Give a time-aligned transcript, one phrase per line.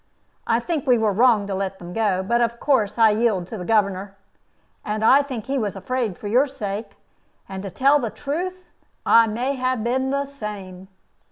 [0.47, 2.23] I think we were wrong to let them go.
[2.23, 4.17] But of course I yield to the governor.
[4.83, 6.93] And I think he was afraid for your sake.
[7.47, 8.65] And to tell the truth,
[9.05, 10.87] I may have been the same."